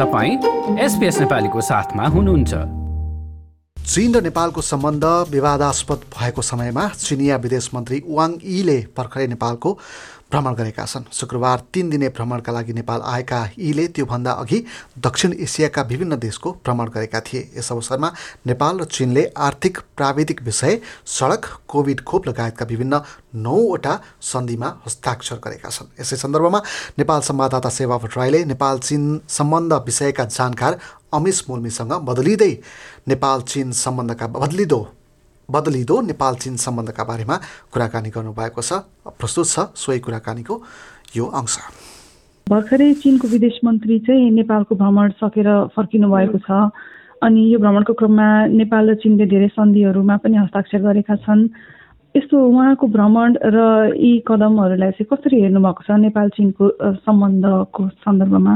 तपाईँ 0.00 0.36
एसपिएस 0.80 1.18
नेपालीको 1.20 1.60
साथमा 1.60 2.04
हुनुहुन्छ। 2.06 2.52
चीन 3.84 4.14
र 4.14 4.20
नेपालको 4.22 4.60
सम्बन्ध 4.60 5.04
विवादास्पद 5.30 6.00
भएको 6.14 6.42
समयमा 6.42 6.88
चिनिया 6.88 7.36
विदेश 7.36 7.70
मन्त्री 7.74 7.98
वाङ 8.08 8.30
यीले 8.44 8.78
भर्खरै 8.96 9.26
नेपालको 9.26 9.70
भ्रमण 10.30 10.54
गरेका 10.54 10.84
छन्। 10.86 11.04
शुक्रबार 11.12 11.62
तिन 11.74 11.90
दिने 11.90 12.08
भ्रमणका 12.08 12.52
लागि 12.52 12.72
नेपाल 12.72 13.00
आएका 13.02 13.40
यीले 13.58 13.86
त्योभन्दा 13.88 14.32
अघि 14.32 14.58
दक्षिण 14.98 15.32
एसियाका 15.34 15.82
विभिन्न 15.82 16.16
देशको 16.18 16.50
भ्रमण 16.64 16.88
गरेका 16.88 17.20
थिए। 17.20 17.40
यस 17.56 17.70
अवसरमा 17.72 18.12
नेपाल 18.46 18.78
र 18.80 18.84
चीनले 18.86 19.24
आर्थिक 19.38 19.78
प्राविधिक 19.96 20.42
विषय 20.42 20.78
सडक 21.08 21.46
कोभिड 21.68 22.04
खोप 22.04 22.28
लगायतका 22.28 22.64
विभिन्न 22.64 23.00
नौवटा 23.36 23.94
सन्धिमा 24.22 24.68
हस्ताक्षर 24.86 25.36
गरेका 25.44 25.68
छन्। 25.68 25.92
यसै 26.00 26.16
सन्दर्भमा 26.16 26.62
नेपाल 26.98 27.20
संवाददाता 27.20 27.68
सेवा 27.70 27.98
भट्टराईले 27.98 28.44
नेपाल 28.44 28.78
चीन 28.80 29.20
सम्बन्ध 29.28 29.72
विषयका 29.86 30.24
जानकार 30.30 30.78
अमिश 31.12 31.44
मुर्मीसँग 31.48 31.92
बदलिँदै 32.06 32.52
नेपाल 33.08 33.42
चीन 33.42 33.72
सम्बन्धका 33.74 34.26
बदलिँदो 34.28 34.80
बदलिँदो 35.50 36.00
नेपाल 36.06 36.34
चीन 36.42 36.56
सम्बन्धका 36.56 37.04
बारेमा 37.04 37.36
कुराकानी 37.72 38.10
गर्नुभएको 38.10 38.62
छ। 38.62 38.72
प्रस्तुत 39.18 39.46
छ 39.46 39.56
सोही 39.74 39.98
कुराकानीको 40.06 40.54
यो 41.16 41.24
अंश। 41.40 41.54
भर्खरै 42.46 42.92
चिनको 43.02 43.28
विदेश 43.28 43.58
मन्त्री 43.64 43.98
चाहिँ 44.06 44.30
नेपालको 44.38 44.74
भ्रमण 44.74 45.10
सकेर 45.18 45.48
फर्किनु 45.76 46.08
भएको 46.10 46.38
छ। 46.46 46.50
अनि 47.22 47.40
यो 47.52 47.58
भ्रमणको 47.58 47.92
क्रममा 48.00 48.28
नेपाल 48.58 48.90
र 48.90 48.94
चिनले 49.02 49.26
धेरै 49.28 49.48
सन्धिहरूमा 49.52 50.16
पनि 50.24 50.36
हस्ताक्षर 50.36 50.80
गरेका 50.82 51.16
छन्। 51.26 51.42
यस्तो 52.14 52.36
उहाँको 52.36 52.86
भ्रमण 52.90 53.36
र 53.54 53.58
यी 53.94 54.12
कदमहरूलाई 54.26 54.90
चाहिँ 54.98 55.08
कसरी 55.12 55.40
हेर्नु 55.40 55.60
भएको 55.60 55.82
छ 55.86 55.98
नेपाल 56.00 56.28
चिनको 56.34 56.64
सम्बन्धको 57.06 57.82
सन्दर्भमा? 58.02 58.54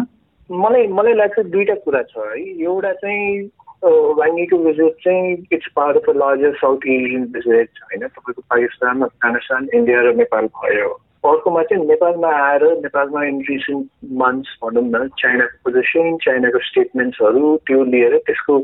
मलाई 0.50 0.86
मलाई 0.90 1.14
लाग्छ 1.14 1.38
दुईटा 1.52 1.74
कुरा 1.84 2.02
छ 2.08 2.14
है। 2.18 2.40
एउटा 2.66 2.92
चाहिँ 2.98 3.46
वाङ्गीको 3.84 4.58
भिजिट 4.58 4.92
चाहिँ 5.04 5.46
it's 5.52 5.68
part 5.76 5.96
of 5.96 6.08
a 6.08 6.12
larger 6.18 6.54
South 6.56 6.86
Asian 6.86 7.24
visit 7.32 7.68
होइन? 7.84 8.06
तपाईँको 8.08 8.42
पाकिस्तान 8.50 9.02
अफगानिस्तान 9.02 9.68
इन्डिया 9.74 10.00
र 10.00 10.14
नेपाल 10.16 10.46
भयो। 10.46 10.88
अर्कोमा 11.24 11.62
चाहिँ 11.62 11.86
नेपालमा 11.86 12.30
आएर 12.36 12.62
नेपालमा 12.62 13.24
इन 13.24 13.40
रिसेन्ट 13.50 13.86
मन्थ्स 14.22 14.56
भनौँ 14.64 14.84
न 14.84 15.08
चाइनाको 15.20 15.56
पोजिसन 15.64 16.16
चाइनाको 16.24 16.58
स्टेटमेन्ट्सहरू 16.70 17.56
त्यो 17.66 17.84
लिएर 17.84 18.16
त्यसको 18.26 18.58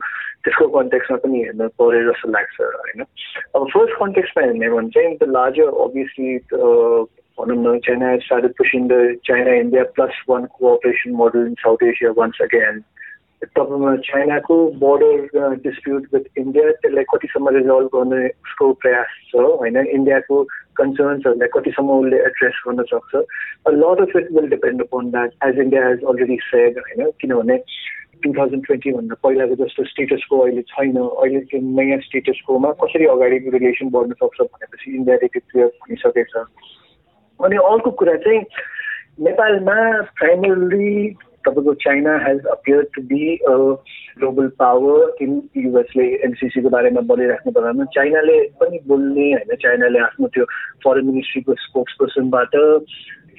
त्यसको 0.44 0.68
कन्टेक्समा 0.68 1.16
पनि 1.24 1.38
हेर्न 1.44 1.68
पऱ्यो 1.80 2.12
जस्तो 2.12 2.28
लाग्छ 2.30 2.60
होइन? 2.60 3.04
अब 3.54 3.66
फर्स्ट 3.74 3.94
कन्टेक्समा 4.00 4.44
हेर्ने 4.44 4.68
भने 4.68 4.88
चाहिँ 4.88 5.16
द 5.16 5.30
लार्जर 5.30 5.68
अभियसली 5.84 6.36
भनौँ 7.38 7.56
न 7.64 7.78
China 7.78 8.16
started 8.16 8.52
pushing 8.52 8.88
the 8.88 9.16
China 9.24 9.52
India 9.64 9.84
plus 9.96 10.22
one 10.28 10.44
cooperation 10.44 11.10
model 11.12 11.46
in 11.46 11.54
South 11.64 11.82
Asia 11.82 12.10
once 12.16 12.42
again 12.42 12.84
तपाईँमा 13.42 13.94
चाइनाको 14.04 14.56
बोर्डर 14.78 15.54
डिस्प्युट 15.64 16.06
विथ 16.14 16.24
इन्डिया 16.38 16.70
त्यसलाई 16.72 17.04
कतिसम्म 17.04 17.48
रिजल्भ 17.48 17.88
गर्ने 17.94 18.26
उसको 18.26 18.72
प्रयास 18.82 19.14
छ 19.28 19.44
होइन 19.60 19.76
इन्डियाको 19.78 20.42
कन्सर्न्सहरूलाई 20.76 21.48
कतिसम्म 21.54 21.96
उसले 22.00 22.18
एड्रेस 22.22 22.60
गर्न 22.66 22.82
सक्छ 22.90 23.22
lot 23.74 24.00
of 24.00 24.16
it 24.16 24.28
will 24.32 24.48
depend 24.48 24.82
upon 24.82 25.10
that 25.10 25.48
as 25.48 25.58
India 25.58 25.86
has 25.86 26.04
already 26.04 26.36
said 26.42 26.78
होइन 26.78 27.10
किनभने 27.20 27.56
टु 28.22 28.32
थाउजन्ड 28.32 28.66
ट्वेन्टीभन्दा 28.66 29.16
पहिलाको 29.22 29.54
जस्तो 29.64 29.84
स्टेटसको 29.84 30.38
अहिले 30.40 30.62
छैन 30.68 30.98
अहिले 30.98 31.40
त्यो 31.46 31.60
नयाँ 31.70 31.98
स्टेटसकोमा 32.00 32.72
कसरी 32.82 33.06
अगाडि 33.06 33.38
रिलेसन 33.48 33.90
बढ्न 33.90 34.20
सक्छ 34.20 34.40
भनेपछि 34.42 34.94
इन्डियाले 34.96 35.26
त्यो 35.28 35.46
क्लियर 35.46 35.72
भनिसकेको 35.80 36.28
छ 36.34 36.44
अनि 37.40 37.64
अर्को 37.64 37.90
कुरा 37.96 38.16
चाहिँ 38.20 38.44
नेपालमा 39.20 39.80
प्राइमरली 40.14 40.92
तपाईँको 41.44 41.74
China 41.80 42.16
has 42.18 42.46
appear 42.50 42.82
to 42.94 43.02
be 43.04 43.38
global 43.44 44.48
power 44.58 45.22
in 45.22 45.40
युएसले 45.58 46.06
एनसिसीको 46.20 46.70
बारेमा 46.70 47.00
बोलिराख्नु 47.06 47.52
पर्दैन 47.52 47.84
चाइनाले 47.94 48.40
पनि 48.60 48.80
बोल्ने 48.86 49.30
होइन 49.30 49.56
चाइनाले 49.58 49.98
आफ्नो 50.00 50.28
त्यो 50.28 50.44
फरेन 50.84 51.06
मिनिस्ट्रीको 51.06 51.54
स्पोक्स 51.60 51.96
पर्सनबाट 52.00 52.56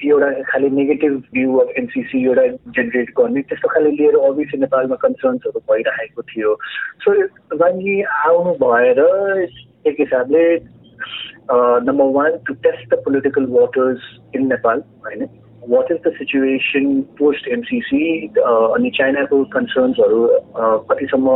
एउटा 0.02 0.30
खालि 0.44 0.70
नेगेटिभ 0.72 1.18
भ्यू 1.34 1.58
अफ 1.58 1.74
एनसिसी 1.78 2.24
एउटा 2.26 2.46
जेनेरेट 2.72 3.10
गर्ने 3.18 3.42
त्यस्तो 3.44 3.68
खाले 3.68 3.92
लिएर 3.92 4.16
अभियसली 4.22 4.60
नेपालमा 4.60 4.96
कन्सर्न्सहरू 4.98 5.60
भइरहेको 5.70 6.22
थियो 6.28 6.56
सो 7.02 7.14
वाङ्गी 7.58 8.02
आउनु 8.20 8.54
भएर 8.62 9.02
एक 9.88 10.00
हिसाबले 10.00 10.44
number 11.84 12.12
one 12.14 12.38
to 12.48 12.54
test 12.64 12.90
the 12.90 13.02
political 13.04 13.46
waters 13.52 14.10
in 14.36 14.48
Nepal 14.48 14.84
होइन 15.06 15.28
what 15.62 15.92
is 15.92 15.98
the 16.06 16.12
situation 16.14 17.02
post 17.18 17.48
MCC 17.48 18.06
अनि 18.38 18.90
चाइनाको 18.90 19.44
कन्सर्न्सहरू 19.54 20.22
कतिसम्म 20.90 21.36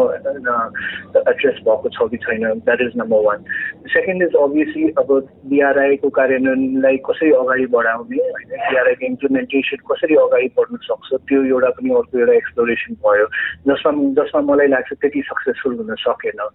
एड्रेस 1.23 1.59
भएको 1.67 1.89
छ 1.89 2.07
कि 2.11 2.17
छैन 2.17 2.43
that 2.59 2.81
is 2.81 2.97
number 2.97 3.21
one 3.25 3.43
second 3.89 4.23
is 4.23 4.35
obviously 4.41 4.89
अब 4.97 5.13
बिआरआईको 5.45 6.09
कार्यान्वयनलाई 6.17 6.97
कसरी 7.05 7.31
अगाडि 7.33 7.65
बढाउने 7.75 8.23
होइन 8.23 8.49
बिआरआईको 8.63 9.05
इम्प्लिमेन्टेसन 9.05 9.85
कसरी 9.91 10.15
अगाडि 10.23 10.49
बढ्न 10.57 10.81
सक्छ 10.81 11.21
त्यो 11.21 11.43
एउटा 11.45 11.69
पनि 11.77 11.93
अर्को 11.95 12.19
एउटा 12.19 12.33
एक्सप्लोरेसन 12.33 12.99
भयो 13.05 13.29
जसमा 13.67 13.93
जसमा 14.19 14.41
मलाई 14.49 14.67
लाग्छ 14.67 14.93
त्यति 14.95 15.21
सक्सेसफुल 15.29 15.77
हुन 15.77 15.95
सकेन 16.01 16.45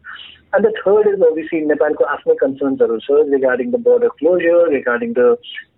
अन्त 0.52 0.66
थर्ड 0.76 1.08
इज 1.08 1.22
अभियसली 1.22 1.64
नेपालको 1.66 2.04
आफ्नै 2.12 2.34
कन्सर्न्सहरू 2.36 2.98
छ 3.00 3.24
regarding 3.32 3.70
the 3.70 3.82
border 3.82 4.16
closure 4.18 4.70
regarding 4.70 5.12
the 5.18 5.34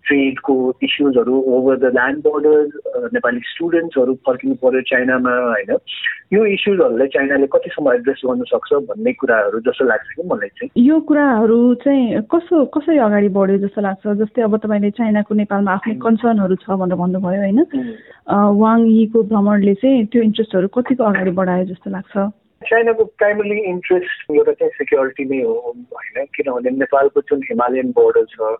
ट्रेडको 0.06 0.54
इस्युजहरू 0.82 1.34
over 1.56 1.76
the 1.78 1.92
land 1.94 2.18
borders 2.24 3.12
Nepali 3.14 3.40
स्टुडेन्ट्सहरू 3.52 4.14
फर्किनु 4.26 4.54
पर्यो 4.62 4.80
चाइनामा 4.90 5.30
होइन? 5.30 5.70
यो 6.32 6.44
इस्युजहरूलाई 6.56 7.08
चाइनाले 7.14 7.46
कतिसम्म 7.54 7.92
एड्रेस 7.92 8.20
गर्नु 8.26 8.44
सक्छ 8.50 8.72
भन्ने 8.90 9.12
कुराहरू 9.20 9.60
जस्तो 9.68 9.84
लाग्छ 9.84 10.08
कि 10.16 10.28
मलाई 10.32 10.48
चाहिँ? 10.48 10.70
यो 10.86 11.00
कुराहरू 11.08 11.58
चाहिँ 11.84 12.22
कसो 12.34 12.64
कसरी 12.74 12.98
अगाडि 12.98 13.28
बढ्यो 13.38 13.58
जस्तो 13.68 13.80
लाग्छ? 13.88 14.06
जस्तै 14.22 14.42
अब 14.42 14.56
तपाईँले 14.58 14.90
चाइनाको 14.98 15.34
नेपालमा 15.34 15.72
आफ्नै 15.72 15.94
कन्सर्नहरू 16.02 16.54
छ 16.66 16.70
भनेर 16.82 16.98
भन्नुभयो 16.98 17.40
होइन? 17.46 17.60
वाङ 18.62 18.86
यीको 18.90 19.22
भ्रमणले 19.30 19.74
चाहिँ 19.82 20.06
त्यो 20.10 20.22
इन्ट्रेस्टहरू 20.22 20.68
कतिको 20.78 21.04
अगाडि 21.04 21.30
बढायो 21.30 21.64
जस्तो 21.72 21.90
लाग्छ? 21.90 22.14
चाइनाको 22.68 23.04
प्राइमरी 23.18 23.58
इन्ट्रेस्ट 23.60 24.30
एउटा 24.30 24.52
चाहिँ 24.52 24.72
सेक्युरिटी 24.72 25.24
नै? 25.24 25.42
हो 25.42 25.54
होइन 25.54 26.26
किनभने 26.36 26.70
नेपालको 26.70 27.20
जुन 27.20 27.42
हिमालयन 27.50 27.90
बोर्डर 27.90 28.24
छ 28.24 28.50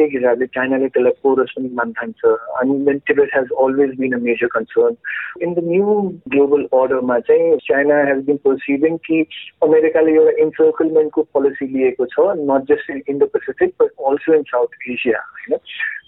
एक 0.00 0.10
हिसाबले 0.14 0.46
चाइनाले 0.46 0.88
त्यसलाई 0.88 1.12
पोरस 1.22 1.54
पनि 1.58 1.70
मान 1.72 1.92
ठान्छ 1.92 2.24
अनि 2.60 2.78
then 2.84 2.98
Tibet 3.06 3.34
has 3.36 3.52
always 3.58 3.96
been 3.98 4.12
a 4.12 4.20
major 4.22 4.46
concern 4.46 4.96
in 5.42 5.54
the 5.54 5.64
new 5.64 5.96
global 6.28 6.64
अर्डरमा 6.74 7.18
चाहिँ 7.20 7.56
चाइना 7.64 7.98
हेज 8.04 8.24
बिन 8.26 8.36
पर्सिभिङ 8.44 8.96
कि 9.06 9.20
अमेरिकाले 9.62 10.14
एउटा 10.14 10.36
इन्सर्कलमेन्टको 10.42 11.22
पोलिसी 11.32 11.68
लिएको 11.68 12.06
छ 12.06 12.28
not 12.44 12.72
just 12.72 12.90
in 12.90 13.02
Indo 13.08 13.26
Pacific 13.26 13.74
but 13.82 14.08
also 14.08 14.34
in 14.34 14.42
South 14.52 14.88
Asia 14.90 15.26
होइन 15.32 15.58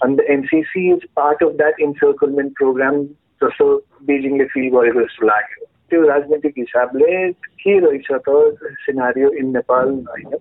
अनि 0.02 0.16
the 0.16 0.30
MCC 0.30 0.88
is 0.92 1.04
part 1.16 1.42
of 1.42 1.52
that 1.56 1.80
encirclement 1.80 2.58
programme 2.58 3.04
जस्तो 3.44 3.70
बेजिङले 4.04 4.44
फिल 4.44 4.68
गरेको 4.70 5.00
जस्तो 5.00 5.26
लाग्यो 5.26 5.66
त्यो 5.90 6.02
राजनैतिक 6.02 6.54
हिसाबले 6.58 7.30
के 7.32 7.78
रहेछ 7.78 8.08
त 8.28 8.74
सिनारियो 8.80 9.30
इन 9.34 9.52
नेपाल 9.52 9.90
होइन 10.08 10.36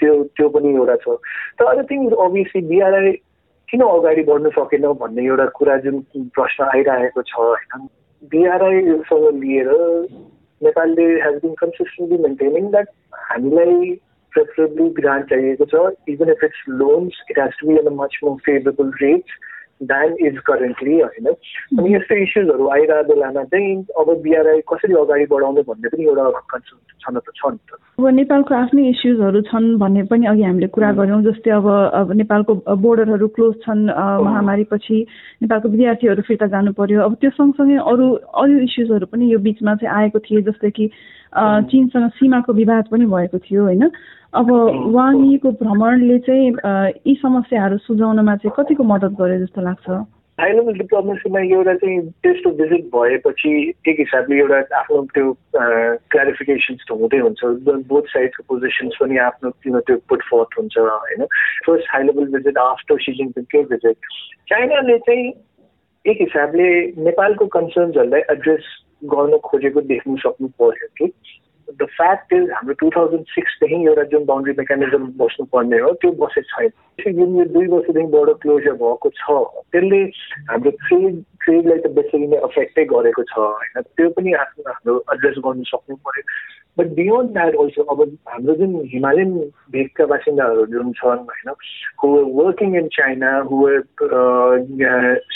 त्यो 0.00 0.22
त्यो 0.36 0.48
पनि 0.48 0.74
एउटा 0.74 0.96
छ 0.96 1.16
अदर 1.66 1.84
थिङ 1.84 2.08
अभियसली 2.20 2.62
बिआरआई 2.68 3.12
किन 3.68 3.80
अगाडि 3.82 4.22
बढ्नु 4.22 4.50
सकेन 4.50 4.86
भन्ने 4.96 5.26
एउटा 5.26 5.46
कुरा 5.54 5.76
जुन 5.78 6.00
प्रश्न 6.34 6.68
आइरहेको 6.74 7.22
छ 7.22 7.38
होइन 7.38 7.88
बिआरआईसँग 8.32 9.28
लिएर 9.34 9.72
नेपालले 10.60 11.08
has 11.20 11.40
been 11.42 11.54
consistently 11.54 12.18
maintaining 12.18 12.70
that 12.70 12.88
हामीलाई 13.24 13.92
प्रेफरेबली 14.32 14.88
ग्रान्ट 14.92 15.28
चाहिएको 15.30 15.66
छ 15.66 15.84
even 16.08 16.30
if 16.30 16.44
it's 16.44 16.64
loans 16.80 17.20
it 17.30 17.38
has 17.38 17.60
to 17.60 17.68
be 17.68 17.76
an 17.76 17.86
a 17.86 17.94
much 17.94 18.18
more 18.24 18.36
favourable 18.40 18.92
rates 19.02 19.38
than 19.82 20.14
is 20.26 20.38
currently 20.46 21.00
होइन 21.00 21.26
अनि 21.78 21.94
यस्तो 21.94 22.14
इस्युजहरू 22.22 22.68
आइरहेको 22.68 23.14
बेलामा 23.14 23.42
चाहिँ 23.44 23.76
अब 23.98 24.08
बिआरआई 24.22 24.60
कसरी 24.72 24.94
अगाडि 25.02 25.26
बढाउने 25.30 25.62
भन्ने 25.68 25.88
पनि 25.88 26.04
एउटा 26.04 26.30
कन्सर्न 26.52 26.80
छन 27.04 27.18
त 27.18 27.30
छ 27.36 27.52
नि 27.52 27.58
त। 27.70 27.78
अब 27.98 28.06
नेपालको 28.14 28.54
आफ्नै 28.54 28.88
इस्युजहरू 28.88 29.40
छन् 29.50 29.68
भन्ने 29.78 30.02
पनि 30.10 30.26
अघि 30.26 30.42
हामीले 30.42 30.68
कुरा 30.74 30.90
गऱ्यौँ 30.98 31.22
जस्तै 31.22 31.50
अब 31.50 31.66
अब 32.00 32.12
नेपालको 32.12 32.54
बोर्डरहरू 32.76 33.28
क्लोज 33.38 33.54
छन् 33.64 33.84
महामारीपछि 34.26 34.98
नेपालको 35.42 35.68
विद्यार्थीहरू 35.68 36.22
फिर्ता 36.28 36.46
जानु 36.54 36.72
पर्यो। 36.74 37.02
अब 37.02 37.14
त्यो 37.20 37.30
सँगसँगै 37.38 37.78
अरू 37.78 38.06
अरू 38.34 38.58
इस्युजहरू 38.66 39.06
पनि 39.06 39.32
यो 39.32 39.38
बिचमा 39.38 39.74
चाहिँ 39.78 39.94
आएको 39.94 40.18
थिए 40.26 40.42
जस्तै 40.50 40.70
कि 40.70 40.90
चिनसँग 41.70 42.10
सीमाको 42.18 42.52
विवाद 42.52 42.84
पनि 42.90 43.06
भएको 43.06 43.38
थियो 43.38 43.62
होइन। 43.62 43.90
अब 44.34 44.50
वाङीको 44.94 45.50
भ्रमणले 45.50 46.18
चाहिँ 46.18 46.48
यी 47.06 47.14
समस्याहरू 47.22 47.76
सुझाउनमा 47.78 48.36
चाहिँ 48.36 48.52
कतिको 48.56 48.84
मद्दत 48.84 49.16
गर्यो 49.20 49.38
जस्तो 49.44 49.60
लाग्छ? 49.62 49.88
हाई 50.38 50.52
लेभल 50.52 50.72
डिप्लोमेसीमा 50.78 51.40
एउटा 51.40 51.74
चाहिँ 51.74 52.00
त्यस्तो 52.22 52.50
भिजिट 52.60 52.84
भएपछि 52.94 53.52
एक 53.88 53.96
हिसाबले 53.98 54.38
एउटा 54.38 54.58
आफ्नो 54.78 55.02
त्यो 55.14 55.32
क्ल्यारिफिकेसन्स 55.56 56.84
त 56.88 56.92
हुँदै 56.92 57.18
हुन्छ। 57.18 57.40
बोथ 57.88 58.04
साइडको 58.12 58.42
पोजिसन्स 58.52 58.94
पनि 59.00 59.16
आफ्नो 59.18 59.80
त्यो 59.80 59.96
पुट 60.08 60.22
फोर्थ 60.30 60.58
हुन्छ 60.58 60.78
होइन? 60.78 61.24
First 61.66 61.86
high 61.92 62.02
level 62.04 62.26
visit 62.36 62.58
after 62.58 63.00
सिजिङको 63.08 63.62
visit 63.72 63.96
चाइनाले 64.52 64.98
चाहिँ 65.08 65.26
एक 66.04 66.18
हिसाबले 66.20 66.68
नेपालको 67.08 67.46
कन्सर्न्सहरूलाई 67.58 68.20
एड्रेस 68.36 68.64
गर्न 69.04 69.36
खोजेको 69.48 69.80
देख्नु 69.90 70.16
सक्नु 70.16 70.48
पर्यो 70.60 70.88
कि? 70.98 71.12
द 71.68 71.86
फ्याक्ट 71.96 72.32
इज 72.32 72.50
हाम्रो 72.50 72.74
टु 72.74 72.90
थाउजन्ड 72.96 73.24
सिक्सदेखि 73.28 73.78
एउटा 73.86 74.02
जुन 74.12 74.24
बााउन्ड्री 74.24 74.54
मेकानिजम 74.58 75.06
बस्नुपर्ने 75.20 75.78
हो 75.78 75.92
त्यो 76.02 76.10
बसेको 76.12 76.68
छैन। 76.68 76.70
जुन 77.18 77.36
यो 77.38 77.44
दुई 77.44 77.66
वर्षदेखि 77.66 78.06
बोर्डर 78.06 78.32
क्लोजर 78.42 78.72
भएको 78.82 79.08
छ। 79.10 79.22
त्यसले 79.72 80.00
हाम्रो 80.50 80.70
ट्रेड 80.70 81.22
ट्रेडलाई 81.44 81.78
त 81.78 81.86
बेसरी 81.98 82.26
नै 82.26 82.36
अफेक्टै 82.48 82.84
गरेको 82.84 83.22
छ 83.22 83.38
होइन? 83.38 83.82
त्यो 83.96 84.08
पनि 84.16 84.32
आफ्नो 84.32 84.70
हाम्रो 84.70 84.94
एड्रेस 85.12 85.36
गर्नु 85.44 85.64
सक्नु 85.72 85.96
पऱ्यो। 85.96 86.22
बट 86.78 86.94
बियोन्ड 86.94 87.30
द्याट 87.32 87.54
अल्सो 87.60 87.82
अब 87.82 88.00
हाम्रो 88.28 88.54
जुन 88.54 88.74
हिमालयन 88.94 89.30
भेगका 89.72 90.06
बासिन्दाहरू 90.12 90.66
जुन 90.72 90.92
छन् 90.98 91.24
होइन 91.30 91.54
who 92.02 92.08
working 92.38 92.76
in 92.76 92.88
China 92.96 93.30
who 93.50 93.56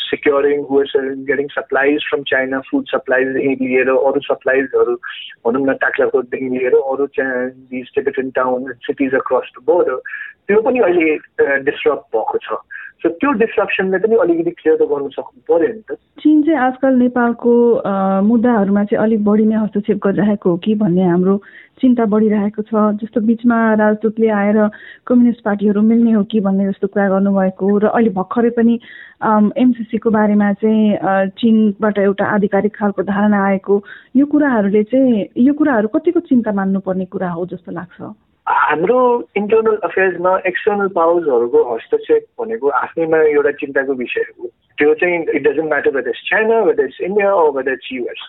securing 0.02 0.64
who 0.70 0.82
getting 1.30 1.48
supplies 1.52 2.08
from 2.10 2.22
China 2.32 2.60
food 2.70 2.84
सप्लाइजदेखि 2.88 3.64
लिएर 3.64 3.90
अरू 3.94 4.20
सप्लाइजहरू 4.26 4.94
भनौँ 5.46 5.66
न 5.66 5.72
टाक्लाकोटदेखि 5.86 6.48
लिएर 6.58 6.74
अरू 6.74 7.06
these 7.16 7.94
Tibetan 7.94 8.30
town 8.36 8.72
cities 8.88 9.14
across 9.14 9.52
the 9.58 9.64
border 9.66 9.98
त्यो 10.48 10.60
पनि 10.62 10.78
अहिले 10.78 11.58
डिस्टर्ब 11.66 12.06
भएको 12.14 12.38
छ. 12.38 12.62
सो 13.02 13.08
त्यो 13.08 13.30
डिस्ट्रक्सनले 13.38 13.98
पनि 13.98 14.16
अलिकति 14.22 14.50
क्लियर 14.58 14.76
त 14.78 14.86
गर्नु 14.90 15.08
सक्नु 15.10 15.40
पऱ्यो 15.48 15.68
नि 15.68 15.82
त। 15.90 15.96
चिन 16.22 16.42
चाहिँ 16.42 16.58
आजकल 16.66 16.92
नेपालको 16.98 17.54
मुद्दाहरूमा 18.26 18.84
चाहिँ 18.84 19.02
अलिक 19.04 19.24
बढी 19.24 19.44
नै 19.44 19.56
हस्तक्षेप 19.56 19.98
गरिरहेको 20.06 20.50
हो 20.50 20.56
कि 20.64 20.74
भन्ने 20.82 21.04
हाम्रो 21.04 21.31
चिन्ता 21.80 22.04
बढिरहेको 22.06 22.62
छ। 22.62 22.72
जस्तो 23.02 23.20
बिचमा 23.20 23.58
राजदूतले 23.74 24.28
आएर 24.30 24.58
कम्युनिस्ट 25.06 25.44
पार्टीहरू 25.44 25.82
मिल्ने 25.82 26.12
हो 26.12 26.22
कि 26.30 26.40
भन्ने 26.40 26.66
जस्तो 26.68 26.86
कुरा 26.88 27.08
गर्नुभएको 27.08 27.66
र 27.78 27.84
अहिले 27.90 28.10
भर्खरै 28.10 28.50
पनि 28.56 28.74
एमसिसीको 29.58 30.10
बारेमा 30.10 30.52
चाहिँ 30.62 31.28
चिनबाट 31.38 31.98
एउटा 31.98 32.24
आधिकारिक 32.34 32.76
खालको 32.76 33.02
धारणा 33.02 33.44
आएको। 33.46 33.82
यो 34.16 34.26
कुराहरूले 34.26 34.82
चाहिँ 34.84 35.26
यो 35.36 35.52
कुराहरू 35.54 35.88
कतिको 35.88 36.20
चिन्ता 36.20 36.52
मान्नुपर्ने 36.52 37.04
कुरा 37.06 37.30
हो 37.30 37.46
जस्तो 37.46 37.72
लाग्छ? 37.72 38.02
हाम्रो 38.46 39.28
इन्टरनल 39.36 39.76
अफेयर्समा 39.84 40.30
एक्सटर्नल 40.46 40.88
पावर्सहरूको 40.94 41.62
हस्तक्षेप 41.74 42.24
भनेको 42.40 42.68
आफ्नैमा 42.68 43.18
एउटा 43.18 43.50
चिन्ताको 43.60 43.92
विषय 43.94 44.24
हो। 44.38 44.48
त्यो 44.78 44.94
चाहिँ 44.94 45.18
it 45.34 45.42
doesn't 45.42 45.68
matter 45.68 45.90
whether 45.96 46.08
it's 46.08 46.22
China 46.30 46.58
whether 46.60 46.84
it's 46.84 47.00
India 47.00 47.34
whether 47.56 47.72
it's 47.72 47.88
US 47.92 48.22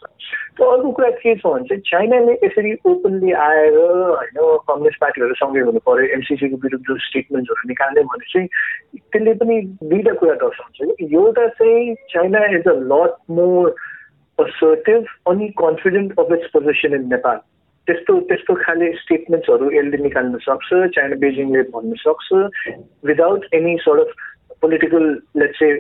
त 0.60 0.62
अर्को 0.62 0.92
कुरा 0.92 1.10
के 1.10 1.36
छ 1.36 1.45
भने 1.45 1.68
चाहिँ 1.68 1.81
चाइनाले 1.86 2.33
यसरी 2.44 2.74
ओपनली 2.86 3.31
आएर 3.45 3.77
होइन 3.77 4.38
कम्युनिस्ट 4.69 5.00
पार्टीहरूसँगै 5.01 5.62
हुनु 5.62 5.80
पऱ्यो 5.88 6.06
एमसिसीको 6.18 6.57
विरुद्ध 6.57 6.98
स्टेटमेन्टहरू 7.06 7.69
निकाल्ने 7.69 8.04
भने 8.12 8.30
चाहिँ 8.33 8.48
त्यसले 8.98 9.33
पनि 9.33 9.62
दुईवटा 9.83 10.13
कुरा 10.13 10.36
दर्शाउँछ। 10.44 11.01
एउटा 11.01 11.48
चाहिँ 11.48 11.95
China 12.13 12.45
is 12.57 12.68
a 12.68 12.75
lot 12.94 13.18
more 13.39 13.75
assertive 14.39 15.06
अनि 15.27 15.50
confident 15.63 16.19
of 16.19 16.31
its 16.31 16.48
position 16.54 16.95
in 16.95 17.10
Nepal 17.10 17.39
त्यस्तो 17.88 18.20
त्यस्तो 18.28 18.54
खाले 18.56 18.92
स्टेटमेन्ट्सहरू 18.98 19.72
यसले 19.72 19.98
निकाल्न 20.04 20.38
सक्छ 20.44 20.84
चाइना 20.98 21.16
बेजिङले 21.24 21.62
भन्नु 21.72 21.96
सक्छ 22.02 22.44
without 23.06 23.48
any 23.54 23.78
sort 23.78 24.00
of 24.02 24.14
political 24.62 25.10
let's 25.38 25.60
say 25.60 25.72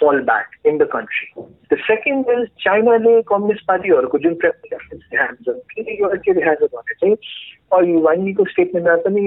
fall 0.00 0.20
back 0.20 0.66
in 0.66 0.78
the 0.78 0.88
country 0.92 1.42
the 1.72 1.78
second 1.80 2.30
is 2.30 2.46
चाइनाले 2.64 3.20
communist 3.28 3.66
पार्टीहरूको 3.68 4.18
जुन 4.18 4.34
देखाएको 4.34 5.52
छ 5.52 5.56
किन 5.74 5.92
एउटा 5.94 6.16
के 6.16 6.32
देखाएको 6.32 6.66
छ 6.66 6.74
भने 6.74 7.14
चाहिँ 7.14 8.00
वाङ्गीको 8.00 8.44
स्टेटमेन्टमा 8.44 8.96
पनि 9.06 9.24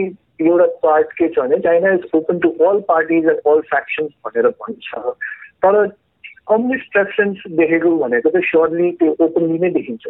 एउटा 0.48 0.66
पार्ट 0.84 1.14
के 1.22 1.28
छ 1.28 1.40
भने 1.40 1.60
China 1.60 1.94
is 1.94 2.10
open 2.16 2.40
to 2.40 2.50
all 2.68 2.80
parties 2.92 3.32
and 3.36 3.48
all 3.54 3.62
factions 3.72 4.12
भनेर 4.28 4.48
भन्छ। 4.66 5.16
तर 5.64 5.88
कम्युनिस्ट 6.52 6.92
प्रेफरेन्स 6.94 7.48
देखेको 7.58 7.96
भनेको 7.98 8.30
चाहिँ 8.30 8.48
स्योरली 8.50 8.92
त्यो 9.00 9.16
ओपनली 9.20 9.60
नै 9.60 9.70
देखिन्छ। 9.70 10.08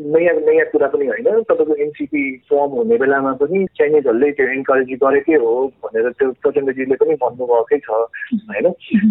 नयाँ 0.00 0.34
नयाँ 0.34 0.64
कुरा 0.72 0.86
पनि 0.88 1.06
होइन। 1.06 1.42
तपाईँको 1.48 1.74
एनसिपी 1.84 2.22
फर्म 2.50 2.70
हुने 2.76 2.96
बेलामा 2.98 3.32
पनि 3.40 3.64
चाइनिजहरूले 3.78 4.30
त्यो 4.32 4.46
इन्करेज 4.52 4.88
गरेकै 5.02 5.36
हो 5.42 5.52
भनेर 5.84 6.08
त्यो 6.18 6.30
प्रचण्डजीले 6.42 6.96
पनि 7.02 7.14
भन्नुभएकै 7.22 7.78
छ 7.86 7.90
होइन? 8.50 8.66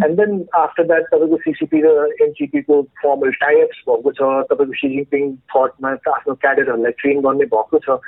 एन्ड 0.06 0.16
देन 0.20 0.32
आफ्टर 0.62 0.84
द्याट 0.84 1.06
तपाईँको 1.14 1.38
सिसिपी 1.46 1.82
र 1.86 1.88
एनसिपीको 2.22 2.82
फर्मल 3.04 3.32
टाइप्स 3.44 3.84
भएको 3.88 4.12
छ 4.12 4.32
तपाईँको 4.52 4.74
सी 4.82 4.90
जिङपिङ 4.96 5.32
थटमा 5.54 5.92
आफ्नो 6.16 6.34
क्याडेटहरूलाई 6.42 6.92
ट्रेन 7.00 7.22
गर्ने 7.22 7.46
भएको 7.54 7.80
छ। 7.86 8.02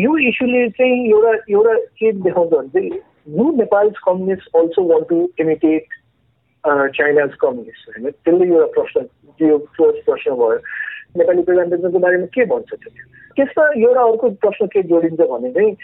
यो 0.00 0.16
इस्युले 0.28 0.68
चाहिँ 0.78 0.96
एउटा 1.10 1.32
एउटा 1.50 1.74
के 1.98 2.12
देखाउँछ 2.24 2.50
भने 2.54 2.68
चाहिँ 2.78 2.90
you 3.38 3.50
Nepal's 3.58 4.00
communist 4.06 4.56
also 4.56 4.82
want 4.94 5.08
to 5.08 5.20
imitate 5.40 5.84
China's 6.96 7.34
communist 7.44 7.88
होइन? 7.90 8.10
त्यसले 8.10 8.48
एउटा 8.54 8.66
प्रश्न 8.80 9.06
त्यो 9.38 9.58
फर्स्ट 9.78 10.04
प्रश्न 10.06 10.30
भयो। 10.40 10.58
नेपाली 11.16 11.42
प्रजातन्त्रको 11.42 11.98
बारेमा 11.98 12.26
के 12.26 12.44
भन्छ 12.44 12.70
त्यो? 12.74 12.92
त्यसमा 13.36 13.64
एउटा 13.76 14.02
अर्को 14.02 14.30
प्रश्न 14.30 14.66
के 14.66 14.82
जोडिन्छ 14.82 15.20
भने 15.20 15.50
चाहिँ 15.50 15.76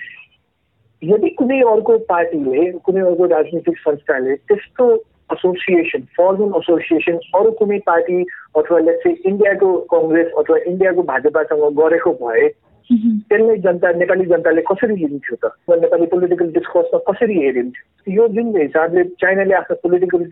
यदि 1.03 1.29
कुनै 1.31 1.61
अर्को 1.61 1.99
पार्टीले 1.99 2.71
कुनै 2.73 3.01
अर्को 3.01 3.27
राजनीतिक 3.27 3.79
संस्थाले 3.79 4.35
त्यस्तो 4.49 4.87
एसोसिएसन 5.33 6.03
फर्मल 6.19 6.59
एसोसिएसन 6.59 7.21
अरू 7.35 7.51
कुनै 7.51 7.79
पार्टी 7.87 8.23
अथवा 8.57 8.81
चाहिँ 8.81 9.17
इन्डियाको 9.25 9.69
कङ्ग्रेस 9.93 10.33
अथवा 10.39 10.59
इन्डियाको 10.67 11.03
भाजपासँग 11.03 11.65
गरेको 11.79 12.13
भए 12.23 12.49
त्यसलाई 12.91 13.59
जनता 13.65 13.91
नेपाली 13.97 14.25
जनताले 14.27 14.63
कसरी 14.71 14.95
लिन्थ्यो 14.97 15.37
त? 15.43 15.51
नेपाली 15.71 16.07
पोलिटिकल 16.13 16.49
डिस्कोर्समा 16.59 16.99
कसरी 17.11 17.37
हेरिन्थ्यो? 17.41 18.15
यो 18.15 18.29
जुन 18.35 18.47
हिसाबले 18.61 19.05
चाइनाले 19.23 19.55
आफ्नो 19.55 19.77
पोलिटिकल 19.83 20.23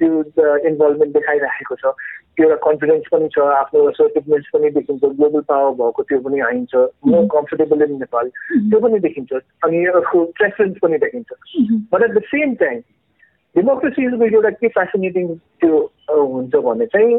इन्भल्भमेन्ट 0.70 1.12
देखाइराखेको 1.14 1.74
छ 1.74 1.92
त्यो 2.38 2.48
एउटा 2.48 2.58
कन्फिडेन्स 2.66 3.06
पनि 3.12 3.28
छ 3.34 3.38
आफ्नो 3.62 3.90
सर्टिफिकेट्स 3.98 4.50
पनि 4.54 4.70
देखिन्छ 4.78 5.02
ग्लोबल 5.04 5.40
पावर 5.48 5.72
भएको 5.78 6.02
त्यो 6.10 6.18
पनि 6.26 6.40
आइन्छ 6.50 6.74
म 7.06 7.26
कम्फर्टेबल 7.34 7.82
इन 7.82 7.92
नेपाल 7.98 8.26
त्यो 8.70 8.80
पनि 8.80 8.98
देखिन्छ 9.06 9.32
अनि 9.64 9.84
अर्को 9.94 10.24
प्रेफरेन्स 10.38 10.76
पनि 10.82 10.98
देखिन्छ। 10.98 11.30
But 11.94 12.02
at 12.02 12.10
the 12.18 12.22
same 12.34 12.54
time 12.64 12.80
डेमोक्रेसीको 13.54 14.24
एउटा 14.24 14.50
के 14.62 14.68
फेसिनेटिङ 14.78 15.34
त्यो 15.62 15.78
हुन्छ 16.10 16.54
भने 16.66 16.86
चाहिँ 16.86 17.14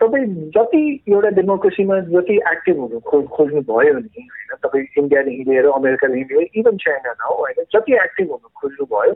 तपाईँ 0.00 0.26
जति 0.50 0.82
एउटा 1.08 1.28
डेमोक्रेसीमा 1.30 2.00
जति 2.00 2.34
एक्टिभ 2.34 2.78
हुनु 2.78 3.00
खो 3.00 3.22
खोज्नु 3.22 3.60
भयो 3.60 3.94
नि 3.94 4.08
होइन 4.20 4.56
तपाईँ 4.62 4.84
इन्डियादेखि 4.98 5.44
लिएर 5.50 5.66
अमेरिकादेखि 5.66 6.34
लिएर 6.34 6.48
इभन 6.54 6.76
चाइना 6.76 7.12
न 7.12 7.26
हो 7.30 7.34
होइन 7.34 7.64
जति 7.72 7.92
एक्टिभ 7.94 8.30
हुनु 8.30 8.48
खोज्नु 8.54 8.86
भयो 8.86 9.12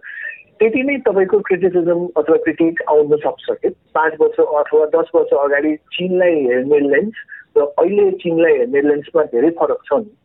त्यति 0.61 0.83
नै 0.83 0.97
तपाईँको 0.99 1.41
क्रिटिसिजम 1.41 2.07
अथवा 2.17 2.37
क्रिटिक 2.37 2.83
आउन 2.89 3.17
सक्छ। 3.17 3.47
कि 3.51 3.69
पाँच 3.69 4.15
वर्ष 4.21 4.41
अथवा 4.41 4.87
दस 4.87 5.11
वर्ष 5.15 5.35
अगाडि 5.39 5.77
चिनलाई 5.77 6.35
हेर्ने 6.35 6.81
लेन्स 6.81 7.15
र 7.59 7.61
अहिले 7.79 8.11
चिनलाई 8.11 8.53
हेर्ने 8.53 8.81
लेन्समा 8.83 9.23
धेरै 9.23 9.51
फरक 9.51 9.79
छ 9.85 9.93
नि 9.93 10.17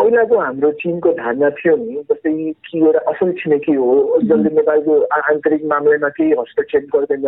पहिलाको 0.00 0.38
हाम्रो 0.40 0.70
चिनको 0.80 1.12
धारणा 1.20 1.48
थियो 1.60 1.76
नि 1.76 1.96
जस्तै 2.10 2.32
कि 2.66 2.78
एउटा 2.78 3.00
असल 3.12 3.32
छिमेकी 3.38 3.74
हो 3.76 3.94
जसले 4.24 4.50
नेपालको 4.56 4.94
आन्तरिक 5.20 5.64
मामलामा 5.72 6.08
केही 6.16 6.32
हस्तक्षेप 6.40 6.86
गर्दैन 6.94 7.26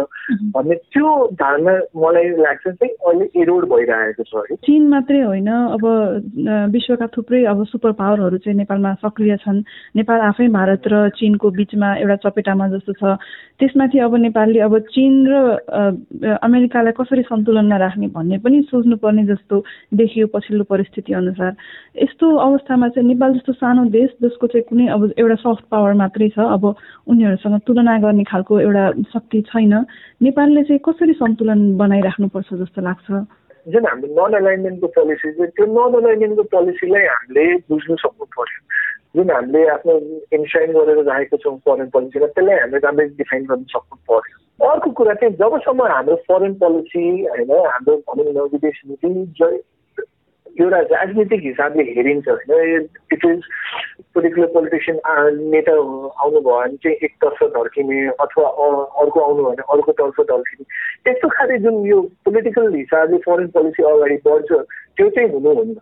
भन्ने 0.56 0.74
त्यो 0.96 1.10
धारणा 1.42 1.74
मलाई 2.00 2.28
लाग्छ 2.40 2.64
चाहिँ 2.68 2.92
अहिले 3.06 3.26
एरोड 3.42 3.68
भइरहेको 3.72 4.24
छ 4.24 4.44
है। 4.50 4.56
चिन 4.64 4.88
मात्रै 4.88 5.20
होइन 5.20 5.50
अब 5.52 5.84
विश्वका 6.72 7.06
थुप्रै 7.16 7.44
अब 7.52 7.64
सुपर 7.72 7.92
पावरहरू 8.00 8.38
चाहिँ 8.40 8.56
नेपालमा 8.58 8.94
सक्रिय 9.04 9.36
छन्। 9.44 9.60
नेपाल 9.96 10.20
आफै 10.30 10.48
भारत 10.48 10.88
र 10.92 11.08
चिनको 11.20 11.50
बिचमा 11.50 11.88
एउटा 11.96 12.16
चपेटामा 12.24 12.68
जस्तो 12.72 12.92
छ। 12.92 13.02
त्यसमाथि 13.60 13.98
अब 13.98 14.16
नेपालले 14.16 14.60
अब 14.60 14.78
चिन 14.90 15.14
र 15.28 15.34
अमेरिकालाई 16.40 16.92
कसरी 16.96 17.22
सन्तुलनमा 17.22 17.76
राख्ने 17.76 18.08
भन्ने 18.16 18.38
पनि 18.40 18.62
सोच्नुपर्ने 18.70 19.24
जस्तो 19.26 19.62
देखियो 19.94 20.26
पछिल्लो 20.34 20.64
परिस्थिति 20.64 21.12
अनुसार। 21.12 21.52
यस्तो 22.02 22.26
अवस्थामा 22.62 22.88
चाहिँ 22.88 23.08
नेपाल 23.08 23.32
जस्तो 23.34 23.52
सानो 23.52 23.84
देश 23.90 24.10
जसको 24.22 24.46
चाहिँ 24.46 24.62
कुनै 24.70 24.86
अब 24.94 25.02
एउटा 25.18 25.34
सफ्ट 25.34 25.64
पावर 25.66 25.92
मात्रै 25.98 26.28
छ 26.28 26.38
अब 26.38 26.64
उनीहरूसँग 27.10 27.58
तुलना 27.66 27.98
गर्ने 27.98 28.24
खालको 28.24 28.60
एउटा 28.60 28.84
शक्ति 29.12 29.40
छैन। 29.50 29.74
नेपालले 30.22 30.62
चाहिँ 30.62 30.78
कसरी 30.78 31.12
सन्तुलन 31.12 31.60
बनाइराख्नुपर्छ 31.76 32.54
जस्तो 32.54 32.82
लाग्छ? 32.82 33.06
जुन 33.66 33.86
हाम्रो 33.86 34.14
नन 34.14 34.34
अलाइनमेन्टको 34.38 34.86
पोलिसी 34.86 35.32
चाहिँ 35.32 35.50
त्यो 35.50 35.66
नन 35.66 35.98
अलाइनमेन्टको 36.02 36.42
पोलिसीलाई 36.54 37.06
हामीले 37.06 37.44
बुझ्नु 37.66 37.96
सक्नु 37.96 38.26
पर्यो 38.30 38.60
जुन 39.16 39.34
हामीले 39.34 39.66
आफ्नो 39.66 39.92
इन्साइन 40.38 40.70
गरेर 40.72 41.02
राखेको 41.02 41.36
छौँ 41.42 41.58
फरेन 41.66 41.90
पोलिसीमा 41.90 42.26
त्यसलाई 42.26 42.58
हामीले 42.62 42.86
राम्ररी 42.86 43.14
डिफाइन 43.18 43.42
गर्न 43.50 43.66
सक्नु 43.74 43.98
पर्यो 44.06 44.70
अर्को 44.70 44.90
कुरा 44.90 45.14
चाहिँ 45.18 45.34
जबसम्म 45.34 45.82
हाम्रो 45.94 46.16
फरेन 46.30 46.54
पोलिसी 46.62 47.04
होइन 47.26 47.50
हाम्रो 47.66 47.96
भनौँ 48.06 48.32
न 48.38 48.48
विदेश 48.54 48.82
नीति 48.86 49.10
एउटा 50.60 50.78
राजनीतिक 50.92 51.40
हिसाबले 51.44 51.82
हेरिन्छ 51.90 52.28
होइन। 52.28 52.88
इट 53.12 53.24
इज 53.24 53.40
पोलिटिकल 54.14 54.46
पोलिटिसियन 54.54 55.00
नेता 55.50 55.72
आउनुभयो 55.72 56.40
भने 56.42 56.76
चाहिँ 56.76 56.96
एकतर्फ 57.02 57.42
ढल्किने 57.56 58.06
अथवा 58.20 58.48
अर्को 59.02 59.20
आउनु 59.20 59.44
भने 59.44 59.64
अर्कोतर्फ 59.72 60.20
ढल्किने 60.30 60.64
त्यस्तो 61.04 61.28
खाले 61.28 61.58
जुन 61.58 61.86
यो 61.86 62.00
पोलिटिकल 62.24 62.74
हिसाबले 62.74 63.18
फरेन 63.26 63.48
पोलिसी 63.56 63.82
अगाडि 63.82 64.16
बढ्छ 64.26 64.52
त्यो 64.96 65.08
चाहिँ 65.08 65.28
हुनुहुन्न 65.28 65.74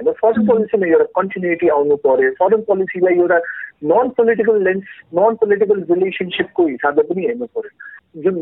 होइन 0.00 0.14
फरेन 0.14 0.46
पोलिसीमा 0.46 0.86
एउटा 0.86 1.04
कन्टिन्युटी 1.16 1.68
आउनु 1.70 1.96
पर्यो 2.02 2.30
फरेन 2.38 2.60
पोलिसीलाई 2.62 3.14
एउटा 3.16 3.38
non 3.84 4.08
political 4.16 4.62
lens 4.64 4.98
non 5.14 5.34
political 5.34 5.84
रिलेसनसिपको 5.90 6.66
हिसाबले 6.66 7.02
पनि 7.04 7.26
हेर्नु 7.26 7.46
पर्यो 7.54 8.22
जुन 8.22 8.36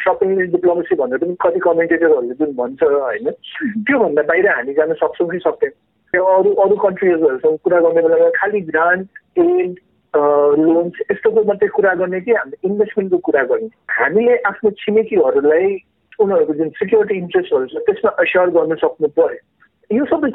सपिङ 0.00 0.36
डिप्लोमेसी 0.50 0.96
भनेर 0.96 1.18
पनि 1.18 1.36
कति 1.40 1.60
कमेन्टेटरहरूले 1.60 2.34
जुन 2.34 2.52
भन्छ 2.52 2.82
होइन 2.84 3.30
त्योभन्दा 3.30 4.22
बाहिर 4.22 4.48
हामी 4.48 4.74
जान 4.74 4.92
सक्छौँ 4.94 5.28
कि 5.30 5.38
सक्दैन 5.38 5.70
त्यो 6.14 6.24
अरू 6.32 6.54
अरू 6.58 6.76
कन्ट्रिजहरूसँग 6.76 7.58
कुरा 7.58 7.80
गर्ने 7.80 8.02
बेलामा 8.02 8.30
खालि 8.36 8.60
ग्रान्ट 8.60 9.08
एड 9.38 9.80
लोन्स 10.14 11.00
यस्तोको 11.10 11.44
मात्रै 11.44 11.68
कुरा 11.68 11.94
गर्ने 11.94 12.20
कि 12.20 12.32
हामीले 12.32 12.68
इन्भेस्टमेन्टको 12.68 13.18
कुरा 13.18 13.42
गर्ने 13.44 13.68
हामीले 13.94 14.36
आफ्नो 14.44 14.70
छिमेकीहरूलाई 14.78 15.74
उनीहरूको 16.18 16.54
जुन 16.54 16.68
सिक्युरिटी 16.68 17.18
इन्ट्रेस्टहरू 17.18 17.66
छ 17.66 17.84
त्यसमा 17.86 18.10
अस्योर 18.18 18.50
गर्न 18.50 18.74
सक्नु 18.76 19.08
पर्यो 19.08 19.34
यो 19.34 19.42
सबै 19.42 19.53